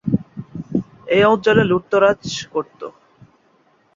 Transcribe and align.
এ 1.09 1.19
অঞ্চলে 1.31 1.63
লুটতরাজ 1.63 2.21
করতো। 2.53 2.87